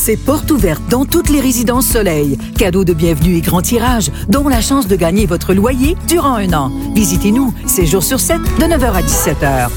c'est 0.00 0.16
porte 0.16 0.50
ouverte 0.50 0.80
dans 0.88 1.04
toutes 1.04 1.28
les 1.28 1.42
résidences 1.42 1.86
Soleil. 1.86 2.38
Cadeau 2.56 2.84
de 2.84 2.94
bienvenue 2.94 3.36
et 3.36 3.42
grand 3.42 3.60
tirage, 3.60 4.10
dont 4.28 4.48
la 4.48 4.62
chance 4.62 4.86
de 4.86 4.96
gagner 4.96 5.26
votre 5.26 5.52
loyer 5.52 5.94
durant 6.08 6.36
un 6.36 6.50
an. 6.54 6.72
Visitez-nous, 6.94 7.52
7 7.66 7.86
jours 7.86 8.02
sur 8.02 8.18
7, 8.18 8.38
de 8.38 8.64
9h 8.64 8.92
à 8.92 9.02
17h. 9.02 9.68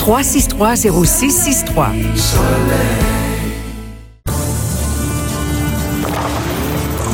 1-800-363-0663. 0.00 1.90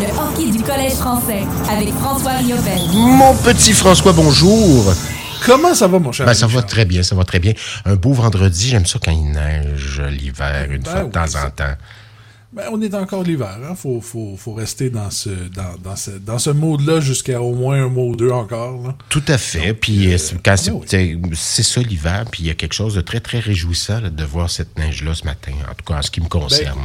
Le 0.01 0.07
hockey 0.19 0.51
du 0.57 0.62
Collège 0.62 0.95
français 0.95 1.43
avec 1.71 1.93
François 1.96 2.33
Riopel. 2.39 2.79
Mon 2.95 3.35
petit 3.35 3.75
François, 3.75 4.14
bonjour. 4.14 4.95
Comment 5.45 5.75
ça 5.75 5.87
va, 5.87 5.98
mon 5.98 6.12
cher? 6.12 6.25
Ben, 6.25 6.33
ça 6.33 6.46
va 6.46 6.62
très 6.62 6.87
bien, 6.87 7.03
ça 7.03 7.14
va 7.14 7.25
très 7.25 7.41
bien. 7.41 7.53
Un 7.85 7.96
beau 7.96 8.14
vendredi, 8.14 8.69
j'aime 8.69 8.87
ça 8.87 8.98
quand 9.05 9.12
il 9.12 9.33
neige 9.33 10.01
l'hiver, 10.11 10.69
une 10.71 10.83
Ben 10.83 10.91
fois 10.91 11.01
de 11.01 11.05
oui, 11.05 11.11
temps 11.11 11.45
en 11.45 11.51
temps. 11.51 11.75
Ben, 12.52 12.64
on 12.72 12.80
est 12.80 12.94
encore 12.94 13.22
l'hiver. 13.22 13.58
Hein? 13.68 13.74
Faut, 13.74 14.00
faut, 14.00 14.36
faut 14.38 14.54
rester 14.54 14.88
dans 14.88 15.10
ce, 15.10 15.28
dans, 15.28 15.77
dans 15.82 15.96
ce, 15.96 16.12
dans 16.12 16.38
ce 16.38 16.50
mode-là 16.50 17.00
jusqu'à 17.00 17.41
au 17.42 17.54
moins 17.54 17.84
un 17.84 17.88
mois 17.88 18.04
ou 18.04 18.16
deux 18.16 18.30
encore. 18.30 18.82
Là. 18.82 18.96
Tout 19.09 19.23
à 19.28 19.37
fait. 19.37 19.74
Puis 19.74 20.12
euh, 20.12 20.16
c'est- 20.16 20.37
quand 20.42 20.56
c'est 20.56 20.70
ben 20.70 20.77
oui. 20.78 20.87
c'est- 20.87 21.18
c'est 21.34 21.62
ça 21.64 21.80
l'hiver, 21.82 22.24
puis 22.30 22.45
il 22.45 22.46
y 22.46 22.51
a 22.51 22.54
quelque 22.54 22.73
chose 22.73 22.95
de 22.95 23.01
très, 23.02 23.20
très 23.20 23.40
réjouissant 23.40 24.01
là, 24.01 24.10
de 24.10 24.24
voir 24.24 24.48
cette 24.48 24.78
neige-là 24.78 25.12
ce 25.14 25.24
matin, 25.24 25.52
en 25.70 25.74
tout 25.74 25.84
cas 25.84 25.98
en 25.98 26.02
ce 26.02 26.10
qui 26.10 26.20
me 26.20 26.28
concerne. 26.28 26.78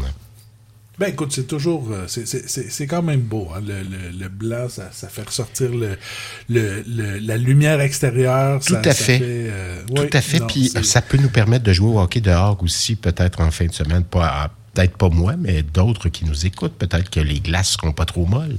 Ben 0.99 1.07
écoute, 1.07 1.31
c'est 1.31 1.47
toujours. 1.47 1.88
euh, 1.91 2.03
c'est- 2.07 2.25
C'est 2.27 2.69
c'est- 2.71 2.85
quand 2.88 3.02
même 3.02 3.21
beau. 3.21 3.47
Hein? 3.55 3.61
Le, 3.66 3.81
le, 3.81 4.17
le 4.19 4.30
blanc, 4.30 4.67
ça, 4.67 4.89
ça 4.91 5.07
fait 5.07 5.23
ressortir 5.23 5.69
le, 5.71 5.97
le, 6.49 6.83
le- 6.88 7.17
la 7.19 7.38
lumière 7.38 7.80
extérieure. 7.81 8.59
Tout 8.59 8.73
ça- 8.73 8.80
à 8.81 8.83
ça 8.83 8.93
fait. 8.93 9.19
euh, 9.23 9.81
Tout 9.88 10.02
oui, 10.02 10.09
à 10.11 10.21
fait. 10.21 10.39
non, 10.39 10.47
Puis 10.47 10.69
c'est- 10.69 10.83
ça 10.83 11.02
peut 11.02 11.17
nous 11.17 11.30
permettre 11.30 11.63
de 11.63 11.73
jouer 11.73 11.89
au 11.89 11.99
hockey 11.99 12.19
dehors 12.21 12.57
aussi, 12.61 12.95
peut-être 12.95 13.41
en 13.41 13.49
fin 13.52 13.66
de 13.67 13.73
semaine. 13.73 14.03
Pas, 14.03 14.52
peut-être 14.73 14.98
pas 14.98 15.09
moi, 15.09 15.35
mais 15.38 15.63
d'autres 15.63 16.09
qui 16.09 16.25
nous 16.25 16.45
écoutent. 16.45 16.73
Peut-être 16.73 17.09
que 17.09 17.20
les 17.20 17.39
glaces 17.39 17.71
seront 17.71 17.91
pas 17.93 18.05
trop 18.05 18.25
molles. 18.25 18.57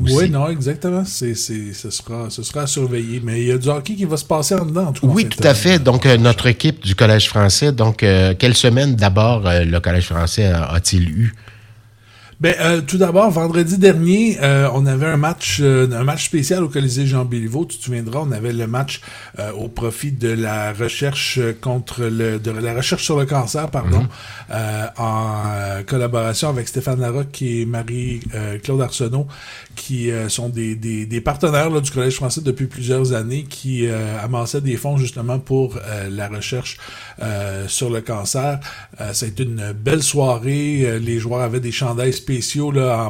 aussi. 0.00 0.14
Oui, 0.14 0.30
non, 0.30 0.48
exactement. 0.48 1.04
C'est, 1.04 1.34
c'est, 1.34 1.72
ce, 1.72 1.90
sera, 1.90 2.30
ce 2.30 2.42
sera 2.42 2.62
à 2.62 2.66
surveiller. 2.66 3.20
Mais 3.22 3.42
il 3.42 3.48
y 3.48 3.52
a 3.52 3.58
du 3.58 3.68
hockey 3.68 3.94
qui 3.94 4.04
va 4.04 4.16
se 4.16 4.24
passer 4.24 4.54
en 4.54 4.64
dedans, 4.64 4.86
en 4.88 4.92
tout 4.92 5.06
cas. 5.06 5.12
Oui, 5.12 5.28
tout 5.28 5.40
à 5.42 5.54
fait. 5.54 5.74
semaine. 5.74 5.82
Donc, 5.82 6.06
euh, 6.06 6.16
notre 6.16 6.46
équipe 6.46 6.82
du 6.84 6.94
Collège 6.94 7.28
français, 7.28 7.72
donc, 7.72 8.02
euh, 8.02 8.34
quelle 8.38 8.54
semaine 8.56 8.94
d'abord 8.94 9.46
euh, 9.46 9.64
le 9.64 9.80
Collège 9.80 10.06
français 10.06 10.46
a-t-il 10.46 11.08
eu? 11.08 11.34
Ben, 12.42 12.56
euh, 12.58 12.80
tout 12.80 12.98
d'abord, 12.98 13.30
vendredi 13.30 13.78
dernier, 13.78 14.36
euh, 14.42 14.68
on 14.74 14.84
avait 14.84 15.06
un 15.06 15.16
match, 15.16 15.60
euh, 15.60 15.88
un 15.92 16.02
match 16.02 16.24
spécial 16.24 16.64
au 16.64 16.68
Colisée 16.68 17.06
Jean 17.06 17.24
Béliveau. 17.24 17.66
Tu 17.66 17.78
te 17.78 17.84
souviendras, 17.84 18.18
on 18.18 18.32
avait 18.32 18.52
le 18.52 18.66
match 18.66 19.00
euh, 19.38 19.52
au 19.52 19.68
profit 19.68 20.10
de 20.10 20.30
la 20.30 20.72
recherche 20.72 21.38
contre 21.60 22.02
le, 22.02 22.40
de 22.40 22.50
la 22.50 22.74
recherche 22.74 23.04
sur 23.04 23.16
le 23.16 23.26
cancer, 23.26 23.70
pardon, 23.70 24.08
euh, 24.50 24.86
en 24.96 25.34
euh, 25.46 25.82
collaboration 25.84 26.48
avec 26.48 26.66
Stéphane 26.66 26.98
Larocque 26.98 27.40
et 27.42 27.64
Marie 27.64 28.18
euh, 28.34 28.58
Claude 28.58 28.80
Arsenault, 28.80 29.28
qui 29.76 30.10
euh, 30.10 30.28
sont 30.28 30.48
des, 30.48 30.74
des, 30.74 31.06
des 31.06 31.20
partenaires 31.20 31.70
là, 31.70 31.80
du 31.80 31.92
Collège 31.92 32.16
français 32.16 32.40
depuis 32.40 32.66
plusieurs 32.66 33.12
années, 33.12 33.44
qui 33.44 33.86
euh, 33.86 34.20
amassaient 34.20 34.60
des 34.60 34.76
fonds 34.76 34.96
justement 34.96 35.38
pour 35.38 35.76
euh, 35.76 36.08
la 36.10 36.26
recherche 36.26 36.78
euh, 37.22 37.68
sur 37.68 37.88
le 37.88 38.00
cancer. 38.00 38.58
Euh, 39.00 39.12
ça 39.12 39.26
a 39.26 39.28
été 39.28 39.44
une 39.44 39.70
belle 39.70 40.02
soirée. 40.02 40.98
Les 40.98 41.20
joueurs 41.20 41.42
avaient 41.42 41.60
des 41.60 41.70
chandails 41.70 42.12
spéciaux 42.12 42.31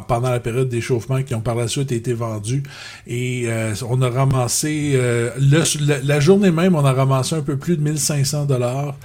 pendant 0.07 0.29
la 0.29 0.39
période 0.39 0.69
d'échauffement 0.69 1.21
qui 1.23 1.35
ont 1.35 1.41
par 1.41 1.55
la 1.55 1.67
suite 1.67 1.91
été 1.91 2.13
vendus. 2.13 2.63
Et 3.07 3.45
euh, 3.47 3.73
on 3.89 4.01
a 4.01 4.09
ramassé, 4.09 4.93
euh, 4.95 5.29
la 6.03 6.19
journée 6.19 6.51
même, 6.51 6.75
on 6.75 6.85
a 6.85 6.93
ramassé 6.93 7.35
un 7.35 7.41
peu 7.41 7.57
plus 7.57 7.77
de 7.77 7.81
1500 7.81 8.45
dollars. 8.45 8.95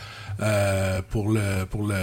Euh, 0.41 1.01
pour 1.11 1.31
le 1.31 1.65
pour 1.71 1.87
le, 1.87 1.95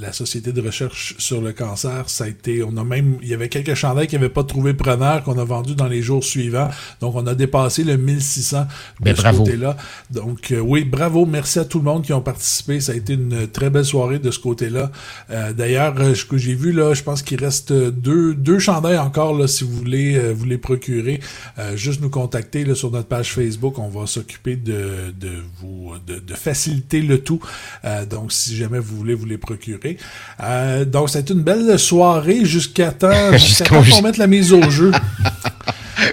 la 0.00 0.12
société 0.12 0.52
de 0.52 0.60
recherche 0.60 1.14
sur 1.18 1.40
le 1.40 1.52
cancer, 1.52 2.08
ça 2.08 2.24
a 2.24 2.28
été, 2.28 2.62
on 2.62 2.76
a 2.76 2.84
même, 2.84 3.16
il 3.22 3.28
y 3.28 3.34
avait 3.34 3.48
quelques 3.48 3.74
chandails 3.74 4.06
qui 4.06 4.14
n'avaient 4.16 4.28
pas 4.28 4.44
trouvé 4.44 4.74
preneur 4.74 5.22
qu'on 5.22 5.38
a 5.38 5.44
vendu 5.44 5.74
dans 5.74 5.88
les 5.88 6.02
jours 6.02 6.24
suivants, 6.24 6.68
donc 7.00 7.14
on 7.14 7.26
a 7.26 7.34
dépassé 7.34 7.84
le 7.84 7.96
1600 7.96 8.60
de 9.00 9.04
Ben, 9.04 9.16
ce 9.16 9.22
bravo. 9.22 9.38
côté-là. 9.44 9.76
Donc 10.10 10.50
euh, 10.52 10.58
oui, 10.60 10.84
bravo, 10.84 11.26
merci 11.26 11.58
à 11.58 11.64
tout 11.64 11.78
le 11.78 11.84
monde 11.84 12.02
qui 12.04 12.12
ont 12.12 12.20
participé. 12.22 12.80
Ça 12.80 12.92
a 12.92 12.94
été 12.94 13.14
une 13.14 13.46
très 13.48 13.70
belle 13.70 13.84
soirée 13.84 14.18
de 14.18 14.30
ce 14.30 14.38
côté-là. 14.38 14.90
Euh, 15.30 15.52
D'ailleurs, 15.52 15.94
euh, 15.98 16.14
ce 16.14 16.24
que 16.24 16.36
j'ai 16.38 16.54
vu 16.54 16.72
là, 16.72 16.94
je 16.94 17.02
pense 17.02 17.22
qu'il 17.22 17.42
reste 17.42 17.72
deux 17.72 18.34
deux 18.34 18.58
chandails 18.58 18.98
encore 18.98 19.36
là, 19.36 19.46
si 19.46 19.64
vous 19.64 19.72
voulez 19.76 20.16
euh, 20.16 20.32
vous 20.32 20.44
les 20.44 20.58
procurer. 20.58 21.20
Euh, 21.58 21.76
juste 21.76 22.00
nous 22.00 22.10
contacter 22.10 22.64
là, 22.64 22.74
sur 22.74 22.90
notre 22.90 23.08
page 23.08 23.32
Facebook. 23.32 23.78
On 23.78 23.88
va 23.88 24.06
s'occuper 24.06 24.56
de 24.56 25.12
de 25.18 25.30
vous 25.60 25.92
de, 26.06 26.18
de 26.18 26.34
faciliter 26.34 27.00
le 27.02 27.18
tout. 27.18 27.40
Euh, 27.84 28.06
donc 28.06 28.32
si 28.32 28.56
jamais 28.56 28.78
vous 28.78 28.96
voulez 28.96 29.14
vous 29.14 29.26
les 29.26 29.38
procurer. 29.38 29.96
Euh, 30.42 30.84
donc 30.84 31.14
été 31.16 31.32
une 31.34 31.42
belle 31.42 31.78
soirée 31.78 32.44
jusqu'à 32.44 32.92
temps 32.92 33.32
jusqu'à 33.32 33.64
temps 33.64 33.82
qu'on 33.82 34.02
mette 34.02 34.18
la 34.18 34.26
mise 34.26 34.52
au 34.52 34.70
jeu. 34.70 34.92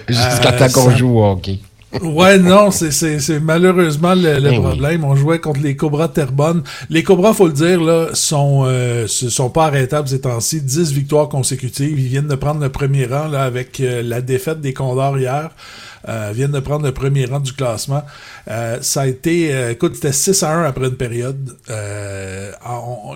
Jusqu'à 0.08 0.52
Euh, 0.54 0.58
temps 0.58 0.72
qu'on 0.72 0.90
ça- 0.90 0.96
joue 0.96 1.18
au 1.18 1.24
hockey. 1.32 1.58
Ouais, 2.02 2.38
non, 2.38 2.70
c'est, 2.70 2.92
c'est, 2.92 3.18
c'est 3.18 3.40
malheureusement 3.40 4.14
le, 4.14 4.38
le 4.38 4.52
Eh 4.52 4.56
problème. 4.60 5.02
On 5.02 5.16
jouait 5.16 5.40
contre 5.40 5.58
les 5.60 5.74
Cobras 5.74 6.06
de 6.06 6.12
Terrebonne. 6.12 6.62
Les 6.88 7.02
Cobras, 7.02 7.32
faut 7.32 7.48
le 7.48 7.52
dire, 7.52 7.80
là, 7.82 8.10
sont, 8.12 8.62
euh, 8.64 9.08
se- 9.08 9.28
sont 9.28 9.50
pas 9.50 9.66
arrêtables 9.66 10.06
ces 10.06 10.20
temps-ci. 10.20 10.60
10 10.60 10.92
victoires 10.92 11.28
consécutives. 11.28 11.98
Ils 11.98 12.06
viennent 12.06 12.28
de 12.28 12.36
prendre 12.36 12.60
le 12.60 12.68
premier 12.68 13.06
rang, 13.06 13.26
là, 13.26 13.42
avec 13.42 13.80
euh, 13.80 14.02
la 14.04 14.20
défaite 14.20 14.60
des 14.60 14.72
Condors 14.72 15.18
hier. 15.18 15.50
Euh, 16.08 16.32
viennent 16.34 16.50
de 16.50 16.60
prendre 16.60 16.84
le 16.84 16.92
premier 16.92 17.26
rang 17.26 17.40
du 17.40 17.52
classement. 17.52 18.02
Euh, 18.48 18.78
ça 18.80 19.02
a 19.02 19.06
été, 19.06 19.52
euh, 19.52 19.72
écoute, 19.72 19.96
c'était 19.96 20.12
6 20.12 20.42
à 20.42 20.52
1 20.52 20.64
après 20.64 20.86
une 20.86 20.96
période. 20.96 21.56
Euh, 21.68 22.50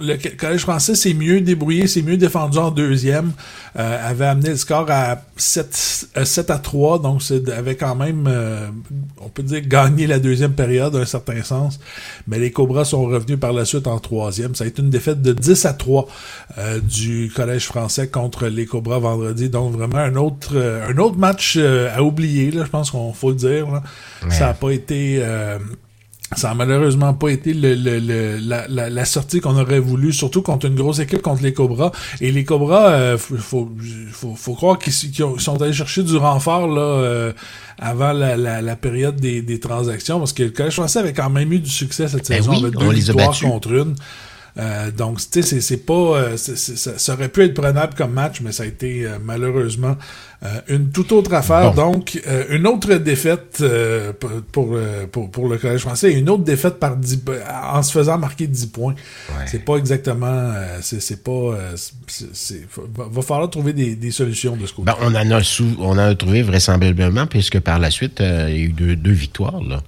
le 0.03 0.37
Collège 0.37 0.61
français 0.61 0.95
s'est 0.95 1.15
mieux 1.15 1.41
débrouillé, 1.41 1.87
s'est 1.87 2.03
mieux 2.03 2.19
défendu 2.19 2.59
en 2.59 2.71
deuxième. 2.71 3.33
Euh, 3.77 4.11
avait 4.11 4.27
amené 4.27 4.51
le 4.51 4.57
score 4.57 4.87
à 4.91 5.23
7, 5.37 6.09
euh, 6.19 6.25
7 6.25 6.51
à 6.51 6.59
3, 6.59 6.99
donc 7.01 7.23
avait 7.57 7.75
quand 7.75 7.95
même, 7.97 8.31
on 9.21 9.29
peut 9.29 9.43
dire, 9.43 9.63
gagné 9.63 10.07
la 10.07 10.19
deuxième 10.19 10.53
période, 10.53 10.93
dans 10.93 11.01
un 11.01 11.07
certain 11.07 11.43
sens. 11.43 11.81
Mais 12.29 12.39
les 12.39 12.51
Cobras 12.51 12.85
sont 12.85 13.03
revenus 13.05 13.41
par 13.41 13.53
la 13.53 13.65
suite 13.65 13.87
en 13.87 13.99
troisième. 13.99 14.55
Ça 14.55 14.65
a 14.65 14.67
été 14.67 14.83
une 14.83 14.91
défaite 14.91 15.23
de 15.23 15.33
10 15.33 15.65
à 15.65 15.73
3 15.73 16.07
euh, 16.59 16.81
du 16.81 17.33
Collège 17.35 17.65
français 17.65 18.09
contre 18.09 18.47
les 18.47 18.67
Cobras 18.67 18.99
vendredi. 18.99 19.49
Donc 19.49 19.73
vraiment 19.73 19.99
un 19.99 20.17
autre, 20.17 20.57
un 20.57 20.97
autre 20.99 21.17
match 21.17 21.57
à 21.57 22.03
oublier, 22.03 22.51
là, 22.51 22.65
pense 22.77 22.91
qu'on 22.91 23.13
faut 23.13 23.31
le 23.31 23.37
dire. 23.37 23.71
là. 23.71 23.83
Ça 24.31 24.47
n'a 24.47 24.55
pas 24.55 24.71
été... 24.71 25.19
euh, 25.21 25.59
ça 26.37 26.51
a 26.51 26.55
malheureusement 26.55 27.15
pas 27.15 27.29
été 27.29 27.53
le, 27.55 27.75
le- 27.75 28.01
le- 28.01 28.39
la, 28.39 28.67
la- 28.67 28.91
la 28.91 29.05
sortie 29.05 29.41
qu'on 29.41 29.57
aurait 29.57 29.79
voulu, 29.79 30.13
surtout 30.13 30.43
contre 30.43 30.67
une 30.67 30.75
grosse 30.75 30.99
équipe 30.99 31.23
contre 31.23 31.43
les 31.45 31.53
Cobras. 31.53 31.93
Et 32.21 32.33
les 32.33 32.45
Cobras, 32.45 32.91
euh, 32.91 33.19
faut, 33.19 33.37
faut, 34.11 34.35
faut, 34.35 34.55
croire 34.55 34.79
qu'ils 34.79 34.93
sont 35.39 35.63
allés 35.63 35.73
chercher 35.73 36.03
du 36.03 36.17
renfort 36.17 36.67
là 36.67 36.81
euh, 36.81 37.33
avant 37.79 38.13
la, 38.13 38.37
la, 38.37 38.63
la 38.63 38.77
période 38.77 39.17
des, 39.21 39.43
des 39.43 39.61
transactions, 39.61 40.19
parce 40.19 40.33
que 40.33 40.43
le 40.45 40.51
Collège 40.51 40.75
français 40.75 40.99
avait 41.01 41.13
quand 41.13 41.31
même 41.31 41.53
eu 41.53 41.61
du 41.61 41.71
succès 41.71 42.09
cette 42.09 42.29
Ben 42.29 42.37
saison, 42.39 42.53
oui, 42.53 42.63
avec 42.63 42.73
deux 42.81 42.87
victoires 43.13 43.27
contre 43.53 43.73
une. 43.73 43.95
Euh, 44.57 44.91
donc, 44.93 45.19
tu 45.19 45.25
sais, 45.31 45.43
c'est- 45.43 45.61
c'est 45.61 45.79
pas, 45.85 45.93
euh, 45.95 46.37
ça, 46.37 46.93
ça 46.97 47.15
aurait 47.15 47.29
pu 47.29 47.43
être 47.43 47.55
prenable 47.55 47.95
comme 47.95 48.13
match, 48.13 48.41
mais 48.41 48.53
ça 48.53 48.63
a 48.63 48.67
été 48.67 49.05
euh, 49.05 49.19
malheureusement 49.23 49.97
euh, 50.45 50.61
une 50.69 50.91
toute 50.91 51.11
autre 51.11 51.33
affaire. 51.35 51.73
Bon. 51.73 51.91
Donc, 51.93 52.21
euh, 52.29 52.45
une 52.51 52.67
autre 52.67 52.95
défaite 52.95 53.59
euh, 53.63 54.13
pour, 54.13 54.31
pour, 54.53 54.79
pour, 55.11 55.31
pour 55.31 55.49
le 55.49 55.57
Collège 55.59 55.81
français 55.81 56.13
et 56.13 56.17
une 56.19 56.29
autre 56.31 56.45
défaite 56.45 56.75
par 56.79 56.97
10 56.97 57.17
po- 57.17 57.33
en 57.73 57.83
se 57.83 57.91
faisant 57.91 58.17
marquer 58.19 58.47
10 58.47 58.67
points. 58.67 58.95
C'est 59.47 59.65
pas 59.65 59.77
exactement, 59.77 60.27
euh, 60.55 60.79
c'est 60.83 61.23
pas, 61.25 61.31
euh, 61.33 61.75
va, 62.95 63.23
falloir 63.23 63.51
trouver 63.51 63.73
des, 63.73 63.97
des 63.97 64.11
solutions 64.11 64.57
de 64.57 64.67
ce 64.67 64.73
côté. 64.75 64.87
Ben, 64.87 64.97
on 65.01 65.15
en 65.15 65.31
a 65.31 65.43
sou- 65.43 65.77
on 65.81 65.93
en 65.93 65.99
a 65.99 66.15
trouvé 66.15 66.43
vraisemblablement, 66.43 67.27
puisque 67.27 67.59
par 67.61 67.79
la 67.79 67.91
suite, 67.91 68.21
euh, 68.21 68.47
il 68.51 68.57
y 68.57 68.61
a 68.61 68.65
eu 68.65 68.69
deux, 68.73 68.97
deux 68.97 69.13
victoires. 69.13 69.61
Là. 69.63 69.83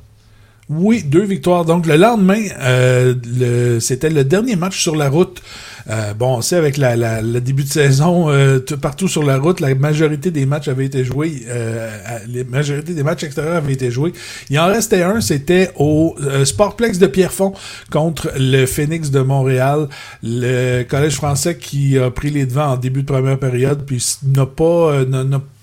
Oui, 0.69 1.05
deux 1.05 1.23
victoires. 1.25 1.65
Donc 1.65 1.87
le 1.87 1.95
lendemain, 1.97 2.43
euh, 2.61 3.79
c'était 3.79 4.11
le 4.11 4.25
dernier 4.25 4.57
match 4.57 4.81
sur 4.83 4.97
la 4.97 5.09
route. 5.09 5.41
Euh, 5.89 6.13
bon, 6.15 6.39
on 6.39 6.43
sait 6.43 6.57
avec 6.57 6.77
la, 6.77 7.23
le 7.23 7.41
début 7.41 7.63
de 7.63 7.69
saison, 7.69 8.29
euh, 8.29 8.59
tout- 8.59 8.77
partout 8.77 9.07
sur 9.07 9.23
la 9.23 9.39
route, 9.39 9.61
la 9.61 9.73
majorité 9.77 10.33
des 10.33 10.45
matchs 10.45 10.67
avaient 10.67 10.87
été 10.87 11.05
joués. 11.05 11.43
La 11.49 12.43
majorité 12.51 12.95
des 12.95 13.05
matchs 13.05 13.23
extérieurs 13.23 13.55
avaient 13.55 13.75
été 13.75 13.93
joués. 13.93 14.13
Il 14.51 14.59
en 14.59 14.67
restait 14.67 15.03
un, 15.05 15.21
c'était 15.21 15.71
au 15.77 16.17
Sportplex 16.45 16.99
de 16.99 17.07
Pierrefonds 17.07 17.55
contre 17.93 18.33
le 18.37 18.67
Phoenix 18.67 19.13
de 19.13 19.21
Montréal. 19.21 19.87
Le 20.25 20.83
Collège 20.83 21.15
français 21.15 21.57
qui 21.57 21.97
a 21.97 22.11
pris 22.11 22.31
les 22.31 22.45
devants 22.47 22.73
en 22.73 22.77
début 22.77 23.03
de 23.03 23.07
première 23.07 23.39
période, 23.39 23.85
puis 23.87 24.05
n'a 24.35 24.47
pas, 24.47 25.05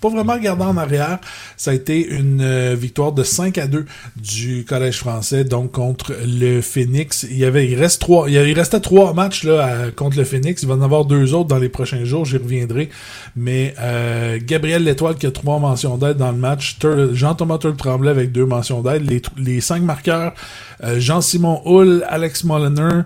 pas 0.04 0.10
vraiment 0.10 0.34
regardé 0.34 0.64
en 0.64 0.76
arrière. 0.76 1.20
Ça 1.56 1.72
a 1.72 1.74
été 1.74 2.06
une 2.06 2.42
euh, 2.42 2.76
victoire 2.78 3.14
de 3.14 3.24
5 3.24 3.58
à 3.58 3.68
2 3.68 3.86
du 4.18 4.66
Collège 4.66 4.98
français, 4.98 5.46
donc 5.46 5.72
contre 5.72 6.14
le 6.28 6.60
Phoenix. 6.60 7.26
Il 7.30 7.38
y 7.38 7.46
avait, 7.46 7.70
il 7.70 7.80
reste 7.80 8.02
trois, 8.02 8.30
il, 8.30 8.54
restait 8.54 8.82
trois 8.82 9.14
matchs 9.14 9.46
là 9.46 9.92
contre 9.96 10.18
le 10.18 10.26
Phoenix. 10.26 10.62
Il 10.62 10.68
va 10.68 10.76
en 10.76 10.82
avoir 10.82 11.06
deux 11.06 11.34
autres 11.34 11.48
dans 11.48 11.58
les 11.58 11.70
prochains 11.70 12.04
jours, 12.04 12.26
j'y 12.26 12.36
reviendrai. 12.36 12.90
Mais 13.38 13.74
euh, 13.80 14.40
Gabriel 14.46 14.84
Létoile 14.84 15.16
qui 15.16 15.26
a 15.26 15.32
trois 15.32 15.60
mentions 15.60 15.98
d'aide 15.98 16.18
dans 16.18 16.32
le 16.32 16.38
match, 16.38 16.78
Jean-Thomas 17.14 17.60
Turle 17.60 17.78
Tremblay 17.78 18.12
avec 18.12 18.34
deux 18.34 18.46
mentions 18.46 18.82
d'aide, 18.82 19.10
les, 19.10 19.22
les 19.38 19.62
cinq 19.62 19.84
marqueurs, 19.84 20.34
euh, 20.84 21.00
Jean-Simon 21.00 21.62
Hull, 21.66 22.04
Alex 22.10 22.44
Molliner, 22.44 23.04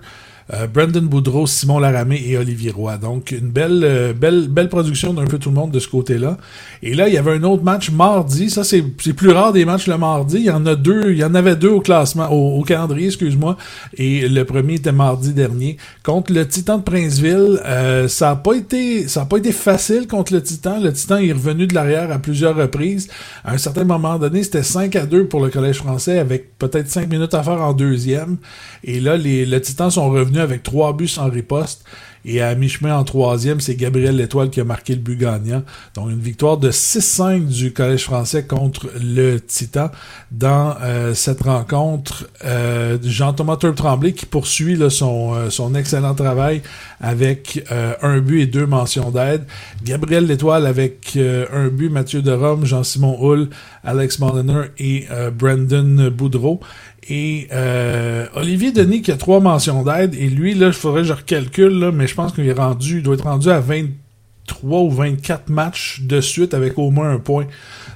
euh, 0.54 0.68
Brandon 0.68 1.02
Boudreau, 1.02 1.46
Simon 1.46 1.80
Laramé 1.80 2.24
et 2.26 2.38
Olivier 2.38 2.72
Roy. 2.72 2.98
Donc, 2.98 3.32
une 3.32 3.50
belle, 3.50 3.82
euh, 3.84 4.14
belle, 4.14 4.48
belle 4.48 4.70
production 4.70 5.14
d'un 5.14 5.26
peu 5.26 5.38
tout 5.38 5.50
le 5.50 5.56
monde 5.56 5.72
de 5.72 5.80
ce 5.80 5.88
côté-là. 5.90 6.38
Et 6.82 6.94
là, 6.94 7.08
il 7.08 7.14
y 7.14 7.18
avait 7.18 7.34
un 7.34 7.44
autre 7.44 7.64
match 7.64 7.92
mardi. 7.92 8.50
Ça, 8.50 8.64
c'est 8.64 8.82
plus 8.82 9.30
rare 9.30 9.52
des 9.52 9.66
matchs 9.66 9.88
le 9.88 9.98
mardi. 9.98 10.38
Il 10.38 10.46
y 10.46 10.52
en 10.52 10.66
a 10.66 10.76
deux. 10.76 11.12
Il 11.12 11.18
y 11.18 11.24
en 11.24 11.36
avait 11.36 11.56
deux 11.56 11.70
au 11.70 11.82
classement, 11.82 12.30
au, 12.32 12.64
calendrier, 12.64 13.08
excuse-moi. 13.08 13.58
Et 13.98 14.30
le 14.30 14.46
premier 14.46 14.76
était 14.76 14.92
mardi 14.92 15.34
dernier. 15.34 15.78
Contre 16.04 16.32
le 16.32 16.48
Titan 16.48 16.78
de 16.78 16.84
Princeville, 16.84 17.60
euh, 17.66 18.08
ça 18.08 18.32
a 18.32 18.36
pas 18.36 18.54
été, 18.54 19.08
ça 19.08 19.24
a 19.24 19.26
pas 19.26 19.38
été 19.38 19.52
facile 19.52 20.08
contre 20.08 20.34
le 20.34 20.42
Titan. 20.42 20.80
Le 20.80 20.94
Titan 20.94 21.18
est 21.18 21.34
revenu 21.34 21.68
de 21.68 21.74
l'arrière 21.74 22.12
à 22.12 22.20
plusieurs 22.20 22.56
reprises. 22.56 23.10
À 23.44 23.54
un 23.54 23.58
certain 23.58 23.84
moment 23.84 24.18
donné, 24.18 24.44
c'était 24.44 24.64
5 24.64 24.96
à 24.96 25.06
2 25.06 25.28
pour 25.28 25.44
le 25.44 25.50
Collège 25.50 25.78
français 25.78 26.20
avec 26.20 26.58
peut-être 26.58 26.90
5 26.90 27.10
minutes 27.10 27.34
à 27.34 27.44
faire 27.44 27.62
en 27.62 27.74
deuxième. 27.74 28.38
Et 28.84 29.00
là, 29.02 29.18
les, 29.18 29.46
le 29.46 29.60
Titan 29.60 29.90
sont 29.90 30.10
revenus 30.10 30.37
avec 30.42 30.64
trois 30.64 30.94
buts 30.94 31.08
sans 31.08 31.30
riposte. 31.30 31.84
Et 32.30 32.42
à 32.42 32.54
mi-chemin 32.56 32.94
en 32.94 33.06
troisième, 33.06 33.62
c'est 33.62 33.76
Gabriel 33.76 34.18
Létoile 34.18 34.50
qui 34.50 34.60
a 34.60 34.66
marqué 34.66 34.94
le 34.94 35.00
but 35.00 35.18
gagnant. 35.18 35.64
Donc 35.96 36.10
une 36.10 36.20
victoire 36.20 36.58
de 36.58 36.72
6-5 36.72 37.46
du 37.46 37.72
Collège 37.72 38.04
français 38.04 38.46
contre 38.46 38.88
le 39.02 39.40
Titan 39.40 39.90
dans 40.32 40.76
euh, 40.82 41.14
cette 41.14 41.44
rencontre. 41.44 42.28
Euh, 42.44 42.98
Jean-Thomas 43.02 43.56
Turp-Tremblay 43.56 44.12
qui 44.12 44.26
poursuit 44.26 44.78
son, 44.90 45.36
euh, 45.36 45.50
son 45.50 45.74
excellent 45.74 46.16
travail 46.16 46.62
avec 47.00 47.64
un 48.02 48.20
but 48.20 48.42
et 48.42 48.48
deux 48.48 48.66
mentions 48.66 49.12
d'aide. 49.12 49.46
Gabriel 49.86 50.26
Létoile 50.26 50.66
avec 50.66 51.18
un 51.18 51.68
but, 51.68 51.90
Mathieu 51.90 52.22
de 52.24 52.32
Rome, 52.32 52.66
Jean-Simon 52.66 53.18
Hull, 53.22 53.50
Alex 53.84 54.20
Moliner 54.20 54.64
et 54.80 55.06
Brandon 55.38 56.10
Boudreau. 56.10 56.60
Et 57.10 57.48
euh, 57.54 58.26
Olivier 58.36 58.72
Denis 58.72 59.02
qui 59.02 59.12
a 59.12 59.18
trois 59.18 59.40
mentions 59.40 59.84
d'aide, 59.84 60.14
et 60.16 60.28
lui, 60.28 60.54
là, 60.54 60.68
il 60.68 60.74
faudrait 60.74 61.02
que 61.02 61.08
je 61.08 61.14
recalcule, 61.14 61.92
mais 61.94 62.06
je 62.08 62.16
pense 62.16 62.34
qu'il 62.34 62.46
est 62.48 62.54
rendu, 62.54 63.02
doit 63.02 63.16
être 63.16 63.24
rendu 63.24 63.50
à 63.50 63.62
23 63.62 64.82
ou 64.82 64.92
24 64.92 65.50
matchs 65.50 66.02
de 66.02 66.20
suite 66.20 66.54
avec 66.54 66.78
au 66.78 66.92
moins 66.92 67.12
un 67.12 67.20
point. 67.20 67.48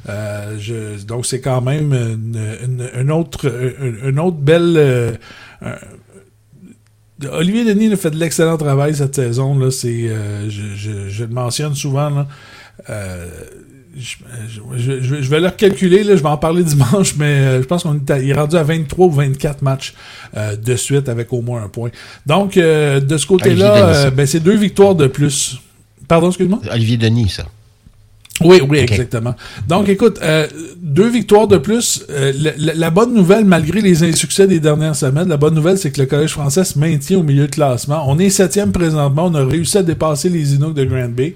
Euh, 0.07 0.57
je, 0.59 1.03
donc 1.03 1.25
c'est 1.25 1.41
quand 1.41 1.61
même 1.61 1.93
une, 1.93 2.87
une, 2.95 3.11
autre, 3.11 3.51
une, 4.05 4.19
autre 4.19 4.37
belle. 4.37 4.75
Euh, 4.77 5.11
Olivier 7.31 7.65
Denis 7.65 7.91
a 7.91 7.97
fait 7.97 8.11
de 8.11 8.17
l'excellent 8.17 8.57
travail 8.57 8.95
cette 8.95 9.15
saison. 9.15 9.59
Là, 9.59 9.71
c'est, 9.71 10.07
je, 10.47 10.75
je, 10.75 11.09
je, 11.09 11.23
le 11.25 11.33
mentionne 11.33 11.75
souvent. 11.75 12.25
Je, 13.97 15.29
vais 15.29 15.39
le 15.39 15.47
recalculer, 15.47 16.03
là, 16.03 16.15
je 16.15 16.21
vais 16.21 16.29
en 16.29 16.38
parler 16.38 16.63
dimanche, 16.63 17.15
mais 17.18 17.25
euh, 17.25 17.62
je 17.62 17.68
pense 17.68 17.83
qu'on 17.83 17.95
est, 17.95 18.33
rendu 18.33 18.56
à 18.56 18.63
23 18.63 19.07
ou 19.07 19.12
24 19.12 19.62
matchs 19.62 19.94
euh, 20.38 20.56
de 20.56 20.75
suite 20.75 21.09
avec 21.09 21.31
au 21.33 21.41
moins 21.41 21.63
un 21.63 21.68
point. 21.68 21.89
Donc, 22.25 22.57
euh, 22.57 23.00
de 23.00 23.18
ce 23.18 23.25
côté-là, 23.25 24.12
ben, 24.12 24.25
c'est 24.25 24.39
deux 24.39 24.56
victoires 24.56 24.95
de 24.95 25.07
plus. 25.07 25.59
Pardon, 26.07 26.27
excuse-moi? 26.27 26.59
Olivier 26.71 26.97
Denis, 26.97 27.29
ça. 27.29 27.45
Oui, 28.44 28.59
oui, 28.68 28.79
exactement. 28.79 29.35
Donc, 29.67 29.88
écoute, 29.88 30.19
deux 30.81 31.09
victoires 31.09 31.47
de 31.47 31.57
plus. 31.57 32.03
La, 32.09 32.74
la, 32.74 32.89
bonne 32.89 33.13
nouvelle, 33.13 33.45
malgré 33.45 33.81
les 33.81 34.03
insuccès 34.03 34.47
des 34.47 34.59
dernières 34.59 34.95
semaines, 34.95 35.29
la 35.29 35.38
bonne 35.38 35.53
nouvelle, 35.53 35.77
c'est 35.77 35.91
que 35.91 36.01
le 36.01 36.07
Collège 36.07 36.31
français 36.31 36.63
se 36.63 36.79
maintient 36.79 37.19
au 37.19 37.24
milieu 37.24 37.45
de 37.45 37.51
classement. 37.51 38.03
On 38.07 38.17
est 38.17 38.31
septième 38.31 38.71
présentement. 38.71 39.27
On 39.27 39.35
a 39.35 39.45
réussi 39.45 39.77
à 39.77 39.83
dépasser 39.83 40.27
les 40.29 40.56
Inuks 40.56 40.74
de 40.74 40.85
Grand 40.85 41.09
Bay. 41.09 41.35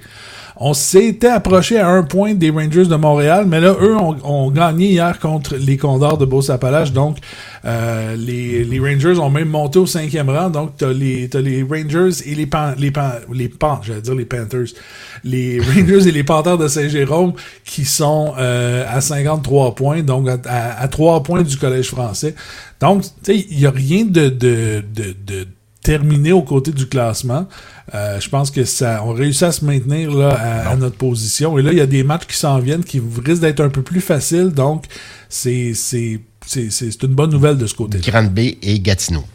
On 0.57 0.73
s'était 0.73 1.27
approché 1.27 1.79
à 1.79 1.89
un 1.89 2.03
point 2.03 2.33
des 2.33 2.49
Rangers 2.49 2.85
de 2.85 2.95
Montréal, 2.95 3.45
mais 3.45 3.59
là, 3.59 3.75
eux 3.81 3.97
ont, 3.97 4.49
gagné 4.51 4.87
hier 4.91 5.19
contre 5.19 5.55
les 5.57 5.75
Condors 5.75 6.17
de 6.17 6.25
Beauce-Appalaches. 6.25 6.93
Donc, 6.93 7.17
euh, 7.65 8.15
les, 8.15 8.79
Rangers 8.79 9.19
ont 9.19 9.29
même 9.29 9.49
monté 9.49 9.79
au 9.79 9.85
cinquième 9.85 10.29
rang. 10.29 10.49
Donc, 10.49 10.77
t'as 10.77 10.93
les, 10.93 11.29
as 11.33 11.41
les 11.41 11.61
Rangers 11.61 12.23
et 12.25 12.35
les 12.35 12.45
les 12.77 12.93
j'allais 13.83 14.01
dire 14.01 14.15
les 14.15 14.25
Panthers. 14.25 14.73
Les 15.25 15.59
Rangers 15.75 16.07
et 16.07 16.11
les 16.11 16.23
Panthers 16.23 16.57
de 16.57 16.69
Saint-Jérôme 16.69 17.33
qui 17.65 17.83
sont 17.83 18.33
euh, 18.37 18.85
à 18.87 19.01
53 19.01 19.75
points, 19.75 20.03
donc 20.03 20.29
à, 20.29 20.79
à, 20.79 20.87
3 20.87 21.23
points 21.23 21.43
du 21.43 21.57
Collège 21.57 21.89
français. 21.89 22.33
Donc, 22.79 23.01
tu 23.01 23.09
sais, 23.23 23.45
il 23.49 23.57
n'y 23.57 23.65
a 23.65 23.71
rien 23.71 24.05
de, 24.05 24.29
de, 24.29 24.83
de 24.93 25.47
terminé 25.85 26.31
aux 26.31 26.41
côtés 26.41 26.71
du 26.71 26.87
classement. 26.87 27.47
Euh, 27.93 28.19
je 28.19 28.27
pense 28.27 28.49
que 28.49 28.65
ça, 28.65 29.03
on 29.05 29.13
réussit 29.13 29.43
à 29.43 29.51
se 29.51 29.63
maintenir 29.63 30.11
là, 30.11 30.29
à, 30.71 30.75
notre 30.75 30.97
position. 30.97 31.59
Et 31.59 31.61
là, 31.61 31.71
il 31.71 31.77
y 31.77 31.81
a 31.81 31.85
des 31.85 32.03
matchs 32.03 32.25
qui 32.25 32.35
s'en 32.35 32.57
viennent 32.57 32.83
qui 32.83 32.99
risquent 33.23 33.43
d'être 33.43 33.61
un 33.61 33.69
peu 33.69 33.83
plus 33.83 34.01
faciles. 34.01 34.49
Donc, 34.49 34.85
c'est, 35.29 35.73
c'est, 35.75 36.19
c'est, 36.45 36.71
c'est 36.71 37.03
une 37.03 37.13
bonne 37.13 37.29
nouvelle 37.29 37.57
de 37.57 37.67
ce 37.67 37.75
côté. 37.75 37.99
-là. 37.99 38.09
Granby 38.09 38.57
et 38.63 38.79
Gatineau. 38.79 39.25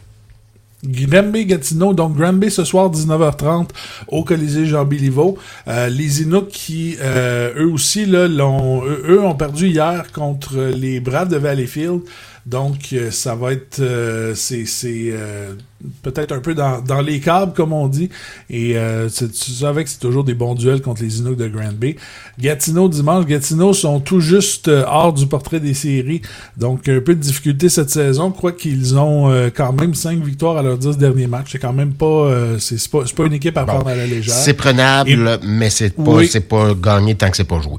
Granby 0.83 1.45
Gatineau, 1.45 1.93
donc 1.93 2.17
Granby 2.17 2.49
ce 2.49 2.63
soir 2.63 2.89
19h30 2.89 3.67
au 4.07 4.23
Colisée 4.23 4.65
Jean 4.65 4.83
Béliveau. 4.85 5.37
Euh, 5.67 5.89
les 5.89 6.23
Inuits 6.23 6.47
qui 6.49 6.97
euh, 6.99 7.53
eux 7.55 7.71
aussi 7.71 8.05
là, 8.05 8.27
l'ont, 8.27 8.83
eux, 8.83 9.21
ont 9.21 9.35
perdu 9.35 9.67
hier 9.67 10.11
contre 10.11 10.57
les 10.57 10.99
Braves 10.99 11.29
de 11.29 11.37
Valleyfield. 11.37 12.01
Donc, 12.45 12.89
euh, 12.93 13.11
ça 13.11 13.35
va 13.35 13.53
être, 13.53 13.79
euh, 13.81 14.33
c'est, 14.33 14.65
euh, 14.85 15.53
peut-être 16.01 16.31
un 16.31 16.39
peu 16.39 16.55
dans, 16.55 16.81
dans, 16.81 17.01
les 17.01 17.19
câbles, 17.19 17.53
comme 17.53 17.71
on 17.71 17.87
dit. 17.87 18.09
Et 18.49 18.75
tu 19.09 19.51
savais 19.51 19.83
que 19.83 19.89
c'est 19.89 19.99
toujours 19.99 20.23
des 20.23 20.33
bons 20.33 20.55
duels 20.55 20.81
contre 20.81 21.03
les 21.03 21.19
Inuits 21.19 21.35
de 21.35 21.47
Grand 21.47 21.73
Bay. 21.73 21.95
Gatineau 22.39 22.87
dimanche, 22.87 23.25
Gatineau 23.25 23.73
sont 23.73 23.99
tout 23.99 24.19
juste 24.19 24.67
hors 24.69 25.13
du 25.13 25.27
portrait 25.27 25.59
des 25.59 25.73
séries. 25.73 26.21
Donc, 26.57 26.87
un 26.89 27.01
peu 27.01 27.15
de 27.15 27.19
difficulté 27.19 27.69
cette 27.69 27.89
saison. 27.89 28.29
Je 28.29 28.37
crois 28.37 28.51
qu'ils 28.51 28.97
ont 28.97 29.31
quand 29.55 29.73
même 29.73 29.95
5 29.95 30.23
victoires 30.23 30.57
à 30.57 30.63
leurs 30.63 30.77
10 30.77 30.97
derniers 30.97 31.27
matchs. 31.27 31.53
C'est 31.53 31.59
quand 31.59 31.73
même 31.73 31.93
pas, 31.93 32.31
c'est 32.59 32.89
pas, 32.89 33.03
pas, 33.15 33.25
une 33.25 33.33
équipe 33.33 33.57
à 33.57 33.65
prendre 33.65 33.87
à 33.87 33.95
la 33.95 34.05
légère. 34.05 34.35
C'est 34.35 34.53
prenable, 34.53 35.39
mais 35.43 35.69
c'est 35.69 35.95
pas, 35.95 36.23
c'est 36.29 36.47
pas 36.47 36.73
gagné 36.73 37.15
tant 37.15 37.29
que 37.29 37.37
c'est 37.37 37.43
pas 37.43 37.59
joué. 37.59 37.77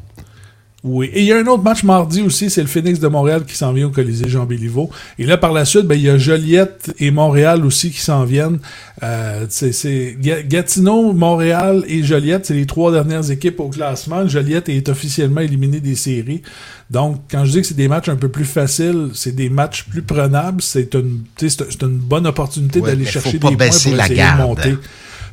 Oui. 0.84 1.11
Et 1.12 1.20
il 1.20 1.26
y 1.26 1.32
a 1.32 1.38
un 1.38 1.46
autre 1.46 1.62
match 1.62 1.84
mardi 1.84 2.23
aussi, 2.23 2.50
c'est 2.50 2.61
le 2.61 2.67
Phoenix 2.67 2.99
de 2.99 3.06
Montréal 3.06 3.44
qui 3.46 3.56
s'en 3.56 3.73
vient 3.73 3.87
au 3.87 3.90
Colisée 3.90 4.29
Jean 4.29 4.46
Béliveau. 4.46 4.90
Et 5.17 5.25
là, 5.25 5.37
par 5.37 5.52
la 5.52 5.64
suite, 5.64 5.87
ben, 5.87 5.94
il 5.94 6.02
y 6.02 6.11
a 6.11 6.19
Joliette 6.19 6.93
et 6.99 7.12
Montréal 7.12 7.64
aussi 7.64 7.93
qui 7.93 8.00
s'en 8.00 8.25
viennent. 8.25 8.58
Euh, 9.05 9.46
c'est 9.49 10.17
Gatineau, 10.49 11.12
Montréal 11.12 11.84
et 11.87 12.02
Joliette, 12.02 12.46
c'est 12.46 12.55
les 12.55 12.67
trois 12.67 12.90
dernières 12.90 13.31
équipes 13.31 13.61
au 13.61 13.69
classement. 13.69 14.26
Joliette 14.26 14.69
est 14.69 14.88
officiellement 14.88 15.40
éliminé 15.40 15.79
des 15.79 15.94
séries. 15.94 16.43
Donc, 16.90 17.20
quand 17.31 17.44
je 17.44 17.52
dis 17.52 17.61
que 17.61 17.67
c'est 17.69 17.76
des 17.76 17.88
matchs 17.88 18.08
un 18.08 18.17
peu 18.17 18.29
plus 18.29 18.44
faciles, 18.44 19.11
c'est 19.14 19.37
des 19.37 19.50
matchs 19.50 19.84
plus 19.84 20.02
prenables. 20.02 20.61
C'est 20.62 20.94
une, 20.94 21.20
c'est 21.37 21.82
une 21.82 21.99
bonne 21.99 22.26
opportunité 22.26 22.81
d'aller 22.81 23.05
chercher 23.05 23.32
des 23.32 23.38
points 23.38 23.52
pour 23.52 23.62
essayer 23.62 23.96
de 23.96 24.43
monter. 24.43 24.75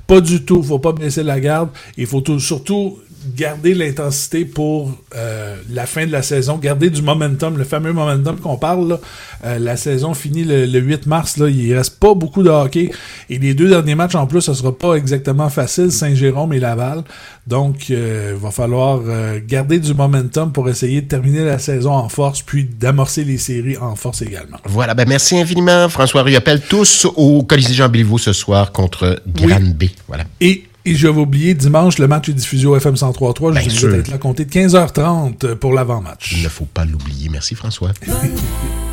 Pas 0.06 0.22
du 0.22 0.44
tout. 0.44 0.64
Faut 0.64 0.80
pas 0.80 0.94
baisser 0.94 1.24
la 1.24 1.40
garde. 1.40 1.70
Il 1.98 2.08
faut 2.08 2.22
tout, 2.22 2.40
surtout 2.40 2.98
garder 3.36 3.74
l'intensité 3.74 4.46
pour 4.46 4.92
euh, 5.16 5.56
la 5.70 5.86
fin 5.86 6.06
de 6.06 6.12
la 6.12 6.22
saison, 6.22 6.58
garder 6.58 6.90
du 6.90 7.02
momentum, 7.02 7.58
le 7.58 7.64
fameux 7.64 7.94
momentum 7.94 8.38
qu'on 8.38 8.58
parle. 8.58 9.00
Euh, 9.46 9.60
la 9.60 9.78
saison 9.78 10.14
finit 10.14 10.44
le, 10.44 10.80
8 10.80 11.06
mars, 11.08 11.38
là, 11.38 11.50
il 11.50 11.74
reste 11.76 12.00
pas 12.00 12.14
beaucoup 12.14 12.44
de 12.44 12.50
hockey. 12.50 12.92
Et 13.30 13.40
les 13.40 13.54
deux 13.54 13.70
derniers 13.70 13.96
matchs 13.96 14.16
en 14.16 14.28
plus, 14.28 14.42
ce 14.42 14.54
sera 14.54 14.78
pas 14.78 14.96
exactement 14.96 15.50
facile, 15.50 15.92
Saint-Jérôme 15.92 16.54
et 16.54 16.60
Laval. 16.60 17.04
Donc, 17.48 17.88
euh, 17.90 18.34
il 18.36 18.42
va 18.42 18.52
falloir 18.52 19.02
garder 19.48 19.80
du 19.80 19.94
momentum 19.94 20.52
pour 20.52 20.70
essayer 20.70 21.02
de 21.02 21.08
terminer 21.08 21.44
la 21.44 21.60
saison 21.60 21.92
en 21.92 22.10
force, 22.10 22.42
puis 22.42 22.66
d'amorcer 22.66 23.24
les 23.24 23.38
séries 23.38 23.78
en 23.78 23.96
force 23.96 24.22
également. 24.22 24.58
Voilà, 24.66 24.94
ben 24.94 25.08
merci 25.08 25.38
infiniment, 25.38 25.90
François 25.90 26.24
Riopel, 26.24 26.62
tous 26.62 27.08
au 27.16 27.44
Colisée 27.44 27.74
Jean 27.74 27.90
Béliveau 27.90 28.18
ce 28.18 28.34
soir 28.34 28.72
contre 28.72 29.22
Granby. 29.28 29.88
B. 29.88 29.92
Voilà. 30.08 30.26
Et 30.42 30.69
et 30.90 30.96
je 30.96 31.08
vais 31.08 31.20
oublier, 31.20 31.54
dimanche, 31.54 32.00
le 32.00 32.08
match 32.08 32.30
est 32.30 32.34
diffusé 32.34 32.66
au 32.66 32.76
FM 32.76 32.96
103.3. 32.96 33.60
Je 33.60 33.70
vous 33.70 33.86
invite 33.86 33.96
à 33.96 33.98
être 33.98 34.08
là 34.10 34.18
compter 34.18 34.46
de 34.46 34.52
15h30 34.52 35.56
pour 35.56 35.74
l'avant-match. 35.74 36.34
Il 36.36 36.44
ne 36.44 36.50
faut 36.50 36.66
pas 36.66 36.86
l'oublier. 36.86 37.30
Merci, 37.30 37.56
François. 37.56 37.92